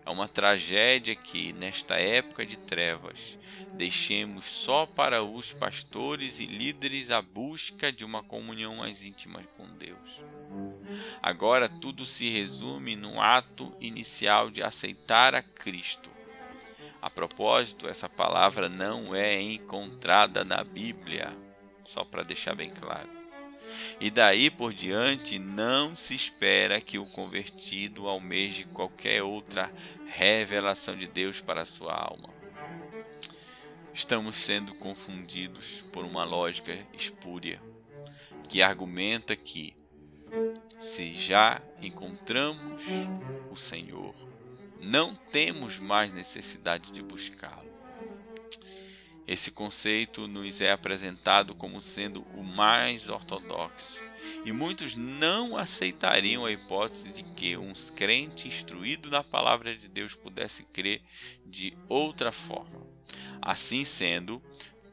É 0.05 0.09
uma 0.09 0.27
tragédia 0.27 1.15
que, 1.15 1.53
nesta 1.53 1.95
época 1.95 2.45
de 2.45 2.57
trevas, 2.57 3.39
deixemos 3.73 4.45
só 4.45 4.85
para 4.85 5.23
os 5.23 5.53
pastores 5.53 6.39
e 6.39 6.45
líderes 6.45 7.09
a 7.09 7.21
busca 7.21 7.91
de 7.91 8.03
uma 8.03 8.21
comunhão 8.21 8.77
mais 8.77 9.03
íntima 9.03 9.41
com 9.57 9.65
Deus. 9.77 10.23
Agora 11.21 11.69
tudo 11.69 12.05
se 12.05 12.29
resume 12.29 12.95
no 12.95 13.19
ato 13.21 13.73
inicial 13.79 14.51
de 14.51 14.61
aceitar 14.61 15.33
a 15.33 15.41
Cristo. 15.41 16.11
A 17.01 17.09
propósito, 17.09 17.87
essa 17.87 18.07
palavra 18.07 18.69
não 18.69 19.15
é 19.15 19.41
encontrada 19.41 20.43
na 20.43 20.63
Bíblia, 20.63 21.35
só 21.83 22.03
para 22.03 22.23
deixar 22.23 22.55
bem 22.55 22.69
claro. 22.69 23.22
E 23.99 24.09
daí 24.09 24.49
por 24.49 24.73
diante 24.73 25.39
não 25.39 25.95
se 25.95 26.15
espera 26.15 26.81
que 26.81 26.97
o 26.97 27.05
convertido 27.05 28.07
almeje 28.07 28.65
qualquer 28.65 29.23
outra 29.23 29.71
revelação 30.05 30.95
de 30.95 31.07
Deus 31.07 31.41
para 31.41 31.61
a 31.61 31.65
sua 31.65 31.93
alma. 31.93 32.29
Estamos 33.93 34.35
sendo 34.37 34.73
confundidos 34.73 35.85
por 35.91 36.03
uma 36.03 36.25
lógica 36.25 36.77
espúria 36.93 37.61
que 38.49 38.61
argumenta 38.61 39.35
que, 39.35 39.75
se 40.79 41.13
já 41.13 41.61
encontramos 41.81 42.83
o 43.51 43.55
Senhor, 43.55 44.13
não 44.81 45.15
temos 45.15 45.79
mais 45.79 46.11
necessidade 46.11 46.91
de 46.91 47.01
buscá-lo. 47.01 47.72
Esse 49.25 49.51
conceito 49.51 50.27
nos 50.27 50.59
é 50.59 50.71
apresentado 50.71 51.55
como 51.55 51.79
sendo 51.79 52.21
o 52.35 52.43
mais 52.43 53.07
ortodoxo, 53.07 54.03
e 54.45 54.51
muitos 54.51 54.95
não 54.95 55.55
aceitariam 55.55 56.45
a 56.45 56.51
hipótese 56.51 57.09
de 57.09 57.23
que 57.23 57.55
um 57.55 57.71
crente 57.95 58.47
instruído 58.47 59.09
na 59.09 59.23
palavra 59.23 59.75
de 59.75 59.87
Deus 59.87 60.13
pudesse 60.13 60.63
crer 60.63 61.01
de 61.45 61.73
outra 61.87 62.31
forma. 62.31 62.85
Assim 63.41 63.85
sendo, 63.85 64.41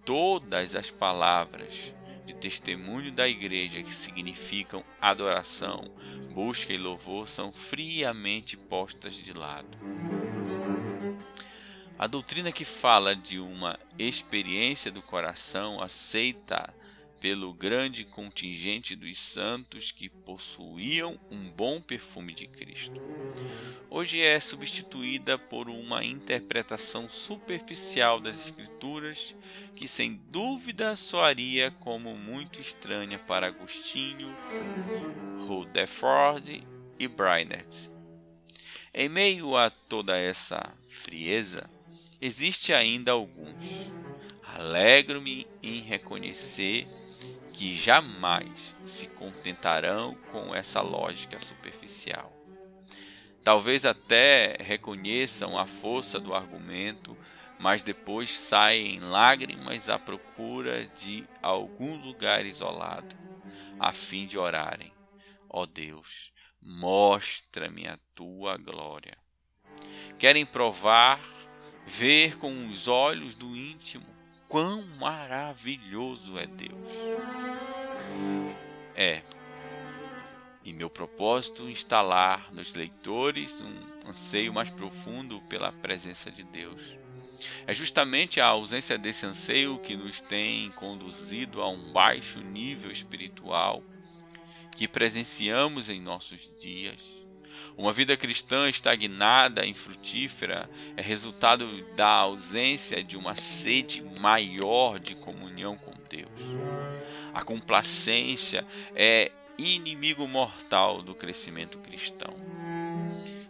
todas 0.04 0.76
as 0.76 0.90
palavras 0.90 1.94
de 2.24 2.34
testemunho 2.34 3.10
da 3.10 3.28
igreja 3.28 3.82
que 3.82 3.92
significam 3.92 4.84
adoração, 5.00 5.92
busca 6.32 6.72
e 6.72 6.78
louvor 6.78 7.26
são 7.26 7.52
friamente 7.52 8.56
postas 8.56 9.14
de 9.14 9.32
lado. 9.32 9.76
A 12.00 12.06
doutrina 12.06 12.50
que 12.50 12.64
fala 12.64 13.14
de 13.14 13.38
uma 13.38 13.78
experiência 13.98 14.90
do 14.90 15.02
coração 15.02 15.82
aceita 15.82 16.72
pelo 17.20 17.52
grande 17.52 18.06
contingente 18.06 18.96
dos 18.96 19.18
santos 19.18 19.92
que 19.92 20.08
possuíam 20.08 21.20
um 21.30 21.50
bom 21.50 21.78
perfume 21.78 22.32
de 22.32 22.46
Cristo. 22.46 22.98
Hoje 23.90 24.18
é 24.18 24.40
substituída 24.40 25.36
por 25.36 25.68
uma 25.68 26.02
interpretação 26.02 27.06
superficial 27.06 28.18
das 28.18 28.46
Escrituras 28.46 29.36
que, 29.76 29.86
sem 29.86 30.14
dúvida, 30.30 30.96
soaria 30.96 31.70
como 31.70 32.14
muito 32.14 32.62
estranha 32.62 33.18
para 33.18 33.48
Agostinho, 33.48 34.34
Rutherford 35.46 36.66
e 36.98 37.06
Bryant. 37.06 37.90
Em 38.94 39.10
meio 39.10 39.54
a 39.54 39.68
toda 39.68 40.16
essa 40.16 40.62
frieza, 40.88 41.68
existe 42.20 42.72
ainda 42.72 43.12
alguns. 43.12 43.92
Alegro-me 44.42 45.46
em 45.62 45.80
reconhecer 45.80 46.86
que 47.52 47.74
jamais 47.74 48.76
se 48.84 49.06
contentarão 49.08 50.14
com 50.30 50.54
essa 50.54 50.80
lógica 50.80 51.38
superficial. 51.38 52.32
Talvez 53.42 53.86
até 53.86 54.56
reconheçam 54.60 55.58
a 55.58 55.66
força 55.66 56.20
do 56.20 56.34
argumento, 56.34 57.16
mas 57.58 57.82
depois 57.82 58.34
saem 58.34 58.96
em 58.96 59.00
lágrimas 59.00 59.88
à 59.88 59.98
procura 59.98 60.86
de 60.86 61.26
algum 61.42 61.96
lugar 61.96 62.44
isolado, 62.44 63.16
a 63.78 63.92
fim 63.92 64.26
de 64.26 64.38
orarem: 64.38 64.92
Ó 65.48 65.62
oh 65.62 65.66
Deus, 65.66 66.32
mostra-me 66.60 67.86
a 67.86 67.98
tua 68.14 68.56
glória. 68.58 69.16
Querem 70.18 70.44
provar 70.44 71.20
ver 71.90 72.38
com 72.38 72.68
os 72.68 72.86
olhos 72.86 73.34
do 73.34 73.56
íntimo 73.56 74.06
quão 74.46 74.82
maravilhoso 75.00 76.38
é 76.38 76.46
Deus. 76.46 76.88
É, 78.94 79.22
e 80.64 80.72
meu 80.72 80.88
propósito 80.88 81.68
instalar 81.68 82.52
nos 82.52 82.74
leitores 82.74 83.60
um 83.60 84.08
anseio 84.08 84.52
mais 84.52 84.70
profundo 84.70 85.40
pela 85.42 85.72
presença 85.72 86.30
de 86.30 86.44
Deus. 86.44 86.96
É 87.66 87.74
justamente 87.74 88.40
a 88.40 88.46
ausência 88.46 88.96
desse 88.96 89.26
anseio 89.26 89.78
que 89.78 89.96
nos 89.96 90.20
tem 90.20 90.70
conduzido 90.70 91.60
a 91.60 91.68
um 91.68 91.92
baixo 91.92 92.38
nível 92.40 92.90
espiritual 92.90 93.82
que 94.76 94.86
presenciamos 94.86 95.88
em 95.88 96.00
nossos 96.00 96.50
dias 96.58 97.26
uma 97.76 97.92
vida 97.92 98.16
cristã 98.16 98.68
estagnada, 98.68 99.66
infrutífera, 99.66 100.68
é 100.96 101.02
resultado 101.02 101.66
da 101.94 102.08
ausência 102.08 103.02
de 103.02 103.16
uma 103.16 103.34
sede 103.34 104.02
maior 104.20 104.98
de 104.98 105.14
comunhão 105.14 105.76
com 105.76 105.92
Deus. 106.08 106.40
A 107.32 107.42
complacência 107.42 108.66
é 108.94 109.30
inimigo 109.58 110.26
mortal 110.26 111.02
do 111.02 111.14
crescimento 111.14 111.78
cristão. 111.78 112.34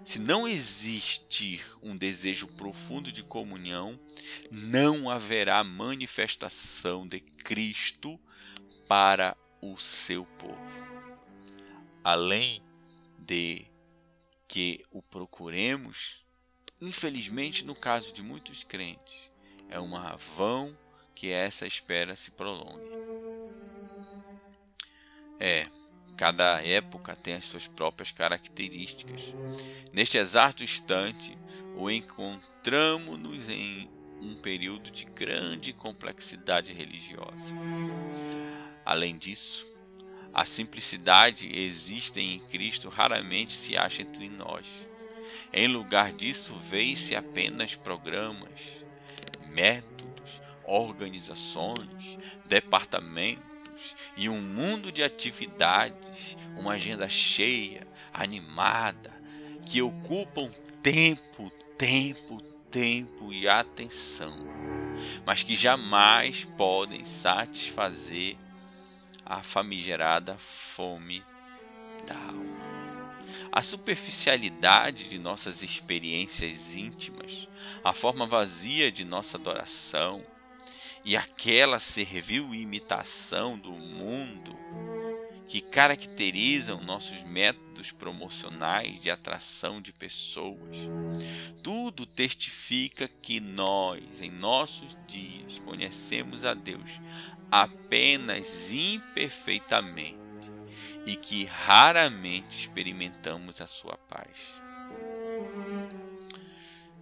Se 0.05 0.18
não 0.18 0.49
existir 0.49 1.64
um 1.83 1.96
desejo 1.96 2.49
profundo 2.49 3.12
de 3.12 3.23
comunhão, 3.23 3.99
não 4.51 5.09
haverá 5.09 5.62
manifestação 5.62 7.07
de 7.07 7.20
Cristo 7.20 8.18
para 8.88 9.37
o 9.61 9.77
seu 9.77 10.25
povo. 10.25 10.87
Além 12.03 12.62
de 13.18 13.69
que 14.50 14.82
o 14.90 15.00
procuremos, 15.00 16.26
infelizmente, 16.82 17.64
no 17.64 17.74
caso 17.74 18.12
de 18.12 18.20
muitos 18.20 18.64
crentes, 18.64 19.30
é 19.68 19.78
uma 19.78 20.16
vão 20.16 20.76
que 21.14 21.30
essa 21.30 21.68
espera 21.68 22.16
se 22.16 22.32
prolongue. 22.32 22.90
É, 25.38 25.68
cada 26.16 26.60
época 26.66 27.14
tem 27.14 27.34
as 27.34 27.44
suas 27.44 27.68
próprias 27.68 28.10
características. 28.10 29.34
Neste 29.92 30.18
exato 30.18 30.64
instante, 30.64 31.38
o 31.76 31.88
encontramos-nos 31.88 33.48
em 33.48 33.88
um 34.20 34.34
período 34.34 34.90
de 34.90 35.04
grande 35.04 35.72
complexidade 35.72 36.72
religiosa. 36.72 37.54
Além 38.84 39.16
disso, 39.16 39.69
a 40.33 40.45
simplicidade 40.45 41.51
existe 41.53 42.21
em 42.21 42.38
Cristo 42.38 42.88
raramente 42.88 43.53
se 43.53 43.77
acha 43.77 44.03
entre 44.03 44.29
nós. 44.29 44.88
Em 45.53 45.66
lugar 45.66 46.12
disso, 46.12 46.55
vê-se 46.55 47.16
apenas 47.16 47.75
programas, 47.75 48.85
métodos, 49.49 50.40
organizações, 50.64 52.19
departamentos 52.47 53.97
e 54.16 54.29
um 54.29 54.40
mundo 54.40 54.93
de 54.93 55.03
atividades, 55.03 56.37
uma 56.57 56.73
agenda 56.73 57.09
cheia, 57.09 57.87
animada, 58.12 59.12
que 59.66 59.83
ocupam 59.83 60.49
tempo, 60.83 61.51
tempo, 61.77 62.40
tempo 62.71 63.33
e 63.33 63.49
atenção, 63.49 64.37
mas 65.27 65.43
que 65.43 65.57
jamais 65.57 66.45
podem 66.45 67.05
satisfazer 67.05 68.37
a 69.31 69.45
famigerada 69.45 70.37
fome 70.37 71.23
da 72.05 72.16
alma. 72.16 72.59
A 73.53 73.62
superficialidade 73.62 75.09
de 75.09 75.21
nossas 75.21 75.62
experiências 75.62 76.75
íntimas, 76.75 77.49
a 77.85 77.93
forma 77.93 78.27
vazia 78.27 78.90
de 78.90 79.05
nossa 79.05 79.38
adoração 79.38 80.27
e 81.05 81.16
aquela 81.16 81.79
servil 81.79 82.53
imitação 82.53 83.57
do 83.57 83.71
mundo 83.71 84.59
que 85.47 85.61
caracterizam 85.61 86.83
nossos 86.83 87.23
métodos 87.23 87.93
promocionais 87.93 89.01
de 89.01 89.11
atração 89.11 89.81
de 89.81 89.93
pessoas. 89.93 90.77
Tudo 91.62 92.05
testifica 92.05 93.09
que 93.23 93.40
nós, 93.40 94.21
em 94.21 94.31
nossos 94.31 94.97
dias, 95.07 95.61
conhecemos 95.61 96.45
a 96.45 96.55
Deus 96.55 97.01
apenas 97.50 98.72
imperfeitamente 98.72 100.18
e 101.06 101.16
que 101.16 101.44
raramente 101.44 102.56
experimentamos 102.56 103.60
a 103.60 103.66
sua 103.66 103.96
paz. 103.96 104.62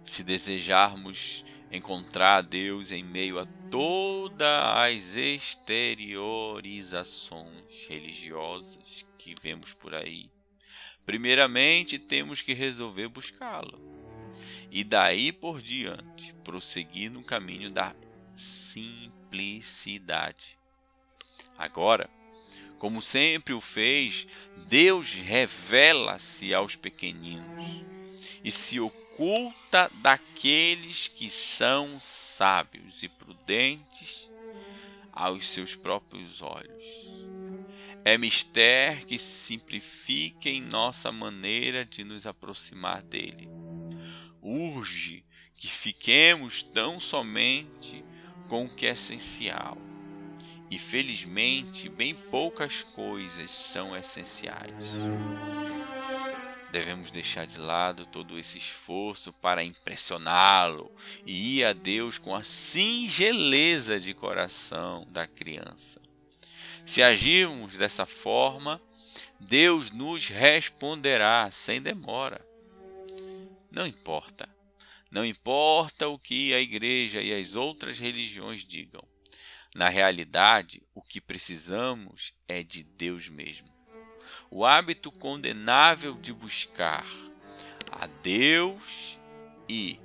Se 0.03 0.23
desejarmos 0.23 1.45
encontrar 1.71 2.41
Deus 2.41 2.89
em 2.91 3.03
meio 3.03 3.37
a 3.37 3.45
todas 3.69 4.41
as 4.41 5.15
exteriorizações 5.15 7.85
religiosas 7.87 9.05
que 9.17 9.35
vemos 9.39 9.75
por 9.75 9.93
aí, 9.93 10.31
primeiramente 11.05 11.99
temos 11.99 12.41
que 12.41 12.53
resolver 12.53 13.07
buscá-lo. 13.07 13.87
E 14.71 14.83
daí 14.83 15.31
por 15.31 15.61
diante, 15.61 16.33
prosseguir 16.43 17.11
no 17.11 17.23
caminho 17.23 17.69
da 17.69 17.93
simplicidade. 18.39 20.57
Agora, 21.57 22.09
como 22.77 23.01
sempre 23.01 23.53
o 23.53 23.59
fez, 23.59 24.25
Deus 24.67 25.13
revela-se 25.13 26.53
aos 26.53 26.77
pequeninos 26.77 27.83
e 28.41 28.49
se 28.51 28.79
oculta 28.79 29.91
daqueles 29.95 31.09
que 31.09 31.29
são 31.29 31.99
sábios 31.99 33.03
e 33.03 33.09
prudentes 33.09 34.31
aos 35.11 35.49
seus 35.49 35.75
próprios 35.75 36.41
olhos. 36.41 37.09
É 38.05 38.17
mistério 38.17 39.05
que 39.05 39.17
simplifique 39.17 40.49
em 40.49 40.61
nossa 40.61 41.11
maneira 41.11 41.83
de 41.83 42.05
nos 42.05 42.25
aproximar 42.25 43.01
dele. 43.01 43.49
Urge 44.41 45.25
que 45.57 45.67
fiquemos 45.67 46.63
tão 46.63 47.01
somente 47.01 48.05
com 48.49 48.65
o 48.65 48.69
que 48.69 48.87
é 48.87 48.91
essencial. 48.91 49.77
E 50.69 50.77
felizmente, 50.77 51.87
bem 51.87 52.13
poucas 52.13 52.83
coisas 52.83 53.49
são 53.49 53.95
essenciais. 53.95 54.73
devemos 56.71 57.09
deixar 57.09 57.47
de 57.47 57.57
lado 57.57 58.05
todo 58.05 58.37
esse 58.37 58.57
esforço 58.57 59.33
para 59.33 59.63
impressioná-lo 59.63 60.91
e 61.25 61.59
ir 61.59 61.65
a 61.65 61.73
Deus 61.73 62.19
com 62.19 62.35
a 62.35 62.43
singeleza 62.43 63.99
de 63.99 64.13
coração 64.13 65.07
da 65.09 65.25
criança. 65.25 65.99
Se 66.85 67.01
agirmos 67.01 67.75
dessa 67.75 68.05
forma, 68.05 68.79
Deus 69.39 69.91
nos 69.91 70.27
responderá 70.27 71.49
sem 71.51 71.81
demora. 71.81 72.39
Não 73.71 73.87
importa. 73.87 74.47
Não 75.09 75.25
importa 75.25 76.07
o 76.07 76.19
que 76.19 76.53
a 76.53 76.61
igreja 76.61 77.21
e 77.21 77.33
as 77.33 77.55
outras 77.55 77.99
religiões 77.99 78.63
digam. 78.63 79.03
Na 79.75 79.89
realidade, 79.89 80.81
o 80.93 81.01
que 81.01 81.21
precisamos 81.21 82.33
é 82.47 82.63
de 82.63 82.83
Deus 82.83 83.29
mesmo 83.29 83.79
o 84.51 84.65
hábito 84.65 85.11
condenável 85.11 86.15
de 86.15 86.33
buscar 86.33 87.05
a 87.91 88.07
Deus 88.23 89.19
e 89.67 89.99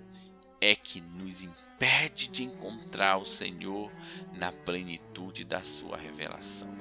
é 0.61 0.75
que 0.75 1.01
nos 1.01 1.43
impede 1.43 2.29
de 2.29 2.45
encontrar 2.45 3.17
o 3.17 3.25
Senhor 3.25 3.91
na 4.35 4.53
plenitude 4.53 5.45
da 5.45 5.63
sua 5.63 5.97
revelação. 5.97 6.73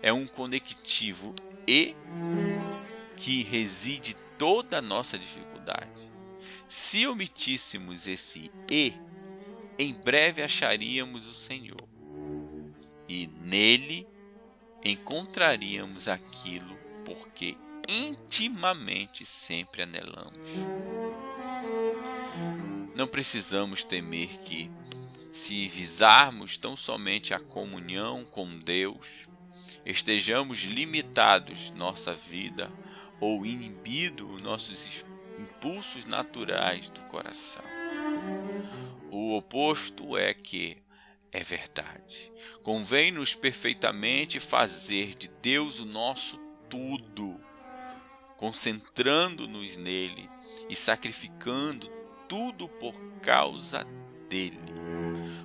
É 0.00 0.12
um 0.12 0.26
conectivo 0.26 1.34
e 1.66 1.94
que 3.16 3.42
reside 3.42 4.14
toda 4.36 4.78
a 4.78 4.82
nossa 4.82 5.18
dificuldade. 5.18 6.17
Se 6.68 7.06
omitíssemos 7.06 8.06
esse 8.06 8.50
e, 8.70 8.94
em 9.78 9.94
breve 9.94 10.42
acharíamos 10.42 11.26
o 11.26 11.34
Senhor. 11.34 11.88
E 13.08 13.26
nele 13.26 14.06
encontraríamos 14.84 16.08
aquilo 16.08 16.76
porque 17.04 17.56
intimamente 17.88 19.24
sempre 19.24 19.82
anelamos. 19.82 20.50
Não 22.94 23.06
precisamos 23.06 23.82
temer 23.82 24.28
que, 24.40 24.70
se 25.32 25.68
visarmos 25.68 26.58
tão 26.58 26.76
somente 26.76 27.32
a 27.32 27.40
comunhão 27.40 28.24
com 28.24 28.58
Deus, 28.58 29.28
estejamos 29.86 30.64
limitados 30.64 31.70
nossa 31.72 32.14
vida 32.14 32.70
ou 33.20 33.46
inibido 33.46 34.26
nossos 34.40 35.04
impulsos 35.38 36.04
naturais 36.04 36.90
do 36.90 37.02
coração. 37.06 37.62
O 39.10 39.36
oposto 39.36 40.16
é 40.16 40.34
que 40.34 40.78
é 41.32 41.42
verdade. 41.42 42.32
Convém-nos 42.62 43.34
perfeitamente 43.34 44.40
fazer 44.40 45.14
de 45.14 45.28
Deus 45.40 45.80
o 45.80 45.86
nosso 45.86 46.38
tudo, 46.68 47.40
concentrando-nos 48.36 49.76
nele 49.76 50.28
e 50.68 50.76
sacrificando 50.76 51.88
tudo 52.28 52.68
por 52.68 53.00
causa 53.22 53.86
dele. 54.28 54.58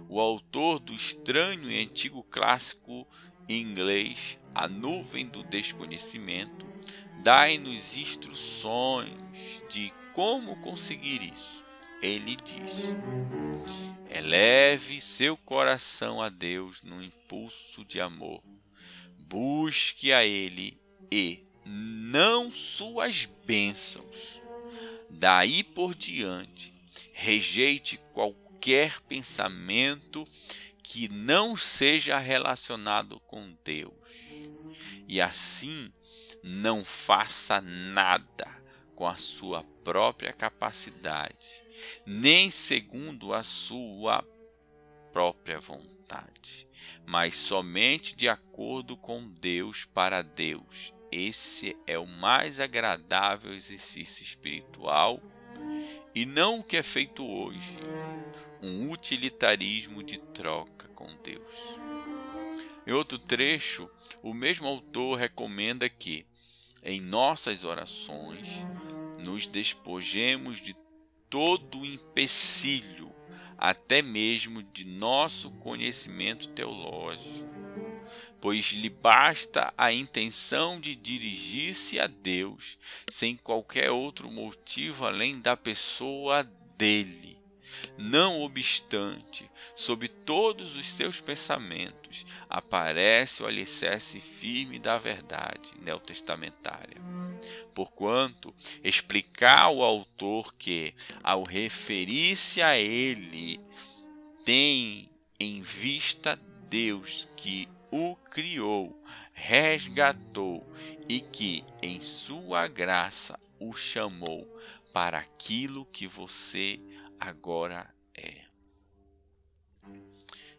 O 0.10 0.20
autor 0.20 0.80
do 0.80 0.94
estranho 0.94 1.72
e 1.72 1.82
antigo 1.82 2.24
clássico 2.24 3.08
em 3.48 3.62
inglês, 3.62 4.38
A 4.54 4.68
Nuvem 4.68 5.28
do 5.28 5.44
Desconhecimento, 5.44 6.68
dá-nos 7.22 7.98
instruções 7.98 9.23
de 9.70 9.92
como 10.14 10.56
conseguir 10.58 11.22
isso. 11.34 11.64
Ele 12.02 12.36
diz: 12.36 12.94
Eleve 14.10 15.02
seu 15.02 15.36
coração 15.38 16.22
a 16.22 16.30
Deus 16.30 16.82
no 16.84 17.02
impulso 17.02 17.84
de 17.86 18.00
amor. 18.00 18.44
Busque 19.18 20.14
a 20.14 20.26
Ele 20.26 20.80
e 21.12 21.44
não 21.66 22.52
suas 22.52 23.26
bênçãos. 23.26 24.42
Daí 25.10 25.64
por 25.64 25.96
diante, 25.96 26.74
rejeite 27.14 27.98
qualquer 28.12 29.00
pensamento 29.02 30.24
que 30.84 31.08
não 31.08 31.56
seja 31.56 32.20
relacionado 32.20 33.20
com 33.22 33.56
Deus. 33.64 33.94
E 35.08 35.22
assim, 35.22 35.92
não 36.44 36.84
faça 36.84 37.62
nada 37.62 38.63
com 38.96 39.08
a 39.08 39.16
sua 39.16 39.64
própria 39.84 40.32
capacidade, 40.34 41.64
nem 42.06 42.50
segundo 42.50 43.34
a 43.34 43.44
sua 43.44 44.24
própria 45.12 45.60
vontade, 45.60 46.68
mas 47.06 47.36
somente 47.36 48.16
de 48.16 48.28
acordo 48.28 48.98
com 48.98 49.30
Deus 49.30 49.86
para 49.86 50.22
Deus. 50.22 50.94
Esse 51.12 51.78
é 51.86 52.00
o 52.00 52.08
mais 52.08 52.60
agradável 52.60 53.54
exercício 53.54 54.24
espiritual 54.24 55.22
e 56.16 56.26
não 56.26 56.60
o 56.60 56.64
que 56.64 56.78
é 56.78 56.84
feito 56.84 57.28
hoje, 57.28 57.80
um 58.62 58.90
utilitarismo 58.90 60.02
de 60.02 60.18
troca 60.18 60.88
com 60.90 61.08
Deus. 61.24 61.78
Em 62.86 62.92
outro 62.92 63.18
trecho, 63.18 63.90
o 64.22 64.34
mesmo 64.34 64.68
autor 64.68 65.18
recomenda 65.18 65.88
que, 65.88 66.26
em 66.84 67.00
nossas 67.00 67.64
orações, 67.64 68.66
nos 69.20 69.48
despojemos 69.48 70.60
de 70.60 70.76
todo 71.30 71.86
empecilho, 71.86 73.12
até 73.58 74.02
mesmo 74.02 74.62
de 74.62 74.86
nosso 74.86 75.50
conhecimento 75.52 76.50
teológico, 76.50 77.48
pois 78.42 78.72
lhe 78.74 78.90
basta 78.90 79.74
a 79.78 79.92
intenção 79.94 80.80
de 80.80 80.96
dirigir-se 80.96 82.00
a 82.00 82.08
Deus 82.08 82.78
sem 83.10 83.38
qualquer 83.38 83.90
outro 83.90 84.30
motivo 84.30 85.06
além 85.06 85.40
da 85.40 85.56
pessoa 85.56 86.44
dele 86.78 87.43
não 87.98 88.42
obstante, 88.42 89.50
sob 89.76 90.08
todos 90.08 90.76
os 90.76 90.94
teus 90.94 91.20
pensamentos, 91.20 92.26
aparece 92.50 93.44
o 93.44 93.48
alicerce 93.48 94.20
firme 94.20 94.80
da 94.80 94.98
verdade 94.98 95.76
neotestamentária. 95.82 96.98
Porquanto, 97.74 98.54
explicar 98.84 99.62
ao 99.62 99.82
autor 99.82 100.54
que, 100.56 100.94
ao 101.24 101.44
referir-se 101.44 102.62
a 102.62 102.78
ele, 102.78 103.60
tem 104.46 105.10
em 105.40 105.62
vista 105.62 106.40
Deus 106.70 107.28
que 107.36 107.68
o 107.92 108.16
criou, 108.16 108.92
resgatou 109.34 110.66
e 111.08 111.20
que, 111.20 111.64
em 111.82 112.02
sua 112.02 112.68
graça, 112.68 113.40
o 113.60 113.74
chamou 113.74 114.48
para 114.92 115.18
aquilo 115.18 115.86
que 115.86 116.08
você 116.08 116.80
agora 117.20 117.88
é. 118.16 118.44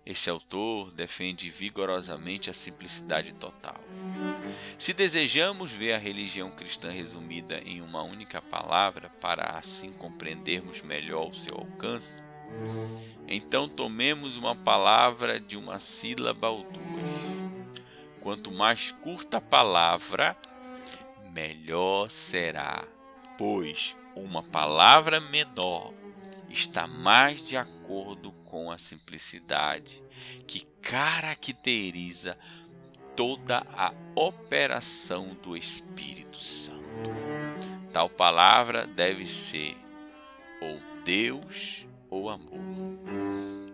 Esse 0.06 0.28
autor 0.28 0.92
defende 0.92 1.48
vigorosamente 1.48 2.50
a 2.50 2.52
simplicidade 2.52 3.32
total. 3.32 3.80
Se 4.78 4.92
desejamos 4.92 5.72
ver 5.72 5.94
a 5.94 5.98
religião 5.98 6.50
cristã 6.50 6.90
resumida 6.90 7.58
em 7.60 7.80
uma 7.80 8.02
única 8.02 8.42
palavra 8.42 9.08
para 9.20 9.56
assim 9.56 9.88
compreendermos 9.90 10.82
melhor 10.82 11.28
o 11.28 11.34
seu 11.34 11.56
alcance, 11.56 12.22
então 13.26 13.66
tomemos 13.66 14.36
uma 14.36 14.54
palavra 14.54 15.40
de 15.40 15.56
uma 15.56 15.78
sílaba 15.78 16.50
ou 16.50 16.64
duas. 16.64 17.10
Quanto 18.20 18.52
mais 18.52 18.90
curta 18.90 19.38
a 19.38 19.40
palavra, 19.40 20.36
melhor 21.32 22.10
será, 22.10 22.86
pois 23.38 23.96
uma 24.14 24.42
palavra 24.42 25.18
menor 25.18 25.92
está 26.54 26.86
mais 26.86 27.46
de 27.46 27.56
acordo 27.56 28.30
com 28.44 28.70
a 28.70 28.78
simplicidade 28.78 30.02
que 30.46 30.64
caracteriza 30.80 32.38
toda 33.16 33.66
a 33.72 33.92
operação 34.14 35.36
do 35.42 35.56
Espírito 35.56 36.40
Santo. 36.40 37.10
Tal 37.92 38.08
palavra 38.08 38.86
deve 38.86 39.26
ser 39.26 39.76
ou 40.60 40.80
Deus 41.04 41.86
ou 42.08 42.30
amor. 42.30 42.62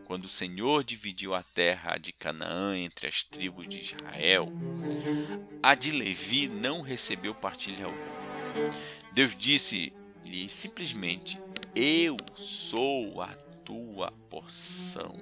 Quando 0.07 0.25
o 0.25 0.29
Senhor 0.29 0.83
dividiu 0.83 1.35
a 1.35 1.43
terra 1.43 1.99
de 1.99 2.13
Canaã 2.13 2.77
entre 2.77 3.07
as 3.07 3.23
tribos 3.23 3.69
de 3.69 3.79
Israel, 3.81 4.51
a 5.63 5.75
de 5.75 5.93
Levi 5.93 6.49
não 6.49 6.81
recebeu 6.81 7.35
partilha 7.35 7.85
alguma. 7.85 8.21
Deus 9.13 9.37
disse-lhe 9.39 10.49
simplesmente: 10.49 11.39
eu 11.75 12.17
sou 12.35 13.21
a 13.23 13.29
tua 13.65 14.13
porção 14.29 15.15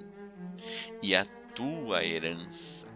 e 1.02 1.14
a 1.14 1.24
tua 1.54 2.04
herança. 2.04 2.86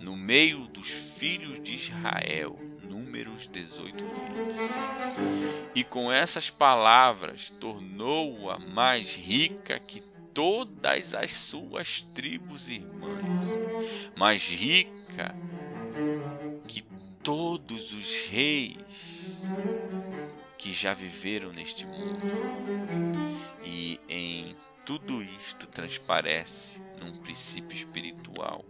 No 0.00 0.16
meio 0.16 0.66
dos 0.68 0.88
filhos 0.88 1.60
de 1.60 1.74
Israel, 1.74 2.58
Números 2.82 3.48
18, 3.48 4.04
20. 4.04 4.14
E 5.74 5.82
com 5.82 6.12
essas 6.12 6.50
palavras 6.50 7.50
tornou-a 7.50 8.58
mais 8.58 9.16
rica 9.16 9.78
que 9.78 10.02
todas 10.34 11.14
as 11.14 11.30
suas 11.30 12.02
tribos 12.02 12.68
irmãs, 12.68 13.42
mais 14.16 14.48
rica 14.48 15.34
que 16.66 16.82
todos 17.22 17.92
os 17.92 18.28
reis 18.28 19.40
que 20.64 20.72
já 20.72 20.94
viveram 20.94 21.52
neste 21.52 21.84
mundo. 21.84 22.26
E 23.62 24.00
em 24.08 24.56
tudo 24.82 25.22
isto 25.22 25.66
transparece 25.66 26.80
num 26.98 27.18
princípio 27.18 27.76
espiritual, 27.76 28.64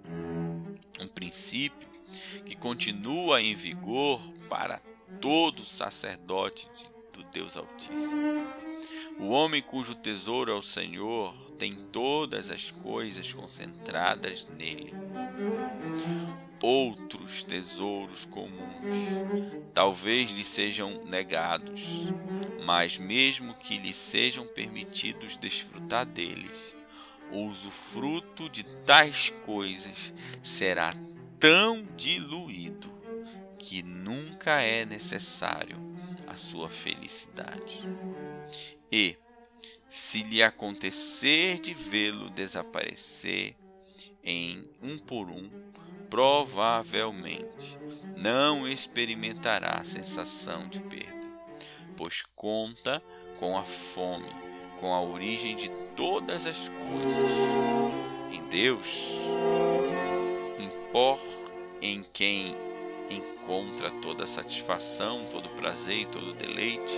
um 1.00 1.06
princípio 1.06 1.88
que 2.44 2.56
continua 2.56 3.40
em 3.40 3.54
vigor 3.54 4.20
para 4.50 4.82
todo 5.20 5.64
sacerdote 5.64 6.68
do 7.12 7.22
Deus 7.30 7.56
Altíssimo. 7.56 8.44
O 9.20 9.28
homem 9.28 9.62
cujo 9.62 9.94
tesouro 9.94 10.50
é 10.50 10.54
o 10.54 10.62
Senhor 10.62 11.32
tem 11.52 11.74
todas 11.92 12.50
as 12.50 12.72
coisas 12.72 13.32
concentradas 13.32 14.48
nele. 14.58 14.92
Outros 16.66 17.44
tesouros 17.44 18.24
comuns 18.24 18.96
talvez 19.74 20.30
lhe 20.30 20.42
sejam 20.42 21.04
negados, 21.04 22.10
mas 22.64 22.96
mesmo 22.96 23.52
que 23.56 23.76
lhe 23.76 23.92
sejam 23.92 24.46
permitidos 24.46 25.36
desfrutar 25.36 26.06
deles, 26.06 26.74
o 27.30 27.44
usufruto 27.44 28.48
de 28.48 28.64
tais 28.86 29.28
coisas 29.44 30.14
será 30.42 30.94
tão 31.38 31.86
diluído 31.98 32.90
que 33.58 33.82
nunca 33.82 34.62
é 34.62 34.86
necessário 34.86 35.76
a 36.26 36.34
sua 36.34 36.70
felicidade. 36.70 37.86
E, 38.90 39.18
se 39.86 40.22
lhe 40.22 40.42
acontecer 40.42 41.58
de 41.58 41.74
vê-lo 41.74 42.30
desaparecer 42.30 43.54
em 44.24 44.66
um 44.82 44.96
por 44.96 45.28
um, 45.28 45.50
provavelmente 46.14 47.76
não 48.16 48.68
experimentará 48.68 49.78
a 49.80 49.84
sensação 49.84 50.68
de 50.68 50.78
perda, 50.78 51.26
pois 51.96 52.22
conta 52.36 53.02
com 53.36 53.58
a 53.58 53.64
fome, 53.64 54.30
com 54.78 54.94
a 54.94 55.02
origem 55.02 55.56
de 55.56 55.68
todas 55.96 56.46
as 56.46 56.68
coisas. 56.68 57.32
Em 58.30 58.44
Deus, 58.44 59.10
impor 60.60 61.18
em 61.82 62.04
quem 62.12 62.54
encontra 63.10 63.90
toda 63.90 64.24
satisfação, 64.24 65.26
todo 65.32 65.48
prazer 65.56 66.02
e 66.02 66.06
todo 66.06 66.32
deleite, 66.32 66.96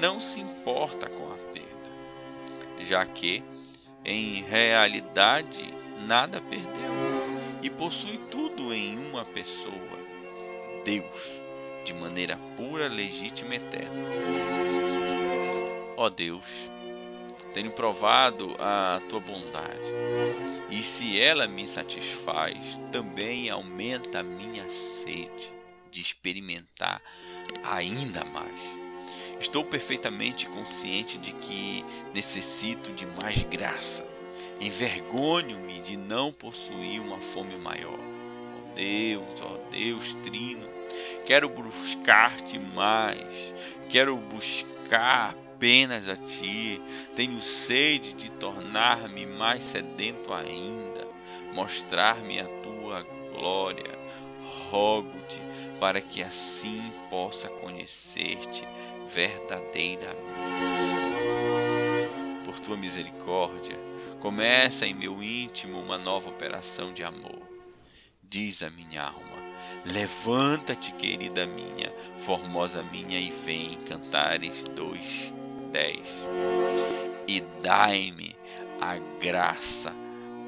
não 0.00 0.18
se 0.18 0.40
importa 0.40 1.06
com 1.06 1.30
a 1.34 1.36
perda, 1.52 2.80
já 2.80 3.04
que, 3.04 3.44
em 4.02 4.42
realidade, 4.42 5.66
nada 6.06 6.40
perdeu 6.40 6.91
e 7.62 7.70
possui 7.70 8.18
tudo 8.30 8.74
em 8.74 8.98
uma 8.98 9.24
pessoa, 9.24 9.98
Deus, 10.84 11.40
de 11.84 11.94
maneira 11.94 12.36
pura, 12.56 12.88
legítima 12.88 13.54
e 13.54 13.56
eterna. 13.58 14.08
Ó 15.96 16.10
Deus, 16.10 16.70
tenho 17.54 17.70
provado 17.70 18.56
a 18.58 19.00
tua 19.08 19.20
bondade, 19.20 19.94
e 20.70 20.82
se 20.82 21.20
ela 21.20 21.46
me 21.46 21.66
satisfaz, 21.68 22.80
também 22.90 23.48
aumenta 23.48 24.20
a 24.20 24.24
minha 24.24 24.68
sede 24.68 25.54
de 25.90 26.00
experimentar 26.00 27.00
ainda 27.62 28.24
mais. 28.24 28.60
Estou 29.38 29.64
perfeitamente 29.64 30.46
consciente 30.48 31.18
de 31.18 31.32
que 31.34 31.84
necessito 32.14 32.92
de 32.92 33.06
mais 33.06 33.42
graça. 33.42 34.11
Envergonho-me 34.62 35.80
de 35.80 35.96
não 35.96 36.30
possuir 36.30 37.00
uma 37.00 37.18
fome 37.18 37.56
maior. 37.56 37.98
Ó 37.98 38.74
Deus, 38.76 39.42
ó 39.42 39.58
Deus 39.72 40.14
Trino, 40.22 40.68
quero 41.26 41.48
buscar-te 41.48 42.60
mais, 42.60 43.52
quero 43.88 44.16
buscar 44.16 45.34
apenas 45.62 46.08
a 46.08 46.16
ti. 46.16 46.80
Tenho 47.14 47.40
sede 47.40 48.12
de 48.12 48.30
tornar-me 48.30 49.26
mais 49.26 49.64
sedento 49.64 50.32
ainda, 50.32 51.08
mostrar-me 51.52 52.40
a 52.40 52.46
tua 52.46 53.06
glória. 53.32 54.00
Rogo-te 54.70 55.40
para 55.80 56.00
que 56.00 56.22
assim 56.22 56.82
possa 57.10 57.48
conhecer-te 57.48 58.66
verdadeiramente. 59.08 60.12
Por 62.44 62.58
tua 62.58 62.76
misericórdia, 62.76 63.78
começa 64.22 64.86
em 64.86 64.94
meu 64.94 65.20
íntimo 65.20 65.80
uma 65.80 65.98
nova 65.98 66.28
operação 66.28 66.92
de 66.92 67.02
amor. 67.02 67.42
Diz 68.22 68.62
a 68.62 68.70
minha 68.70 69.02
alma: 69.02 69.42
Levanta-te, 69.84 70.92
querida 70.92 71.44
minha, 71.44 71.92
formosa 72.18 72.84
minha, 72.84 73.18
e 73.18 73.32
vem, 73.32 73.74
Cantares 73.80 74.62
2, 74.76 75.34
10. 75.72 75.98
E 77.26 77.40
dai-me 77.60 78.36
a 78.80 78.96
graça 79.20 79.92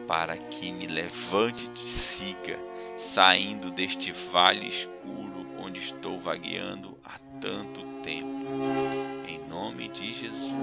para 0.06 0.36
que 0.36 0.70
me 0.70 0.86
levante 0.86 1.64
e 1.64 1.68
te 1.70 1.80
siga, 1.80 2.58
saindo 2.96 3.72
deste 3.72 4.12
vale 4.12 4.68
escuro 4.68 5.48
onde 5.58 5.80
estou 5.80 6.20
vagueando 6.20 6.96
há 7.04 7.18
tanto 7.40 7.82
tempo. 8.04 8.46
Em 9.26 9.40
nome 9.48 9.88
de 9.88 10.12
Jesus. 10.12 10.54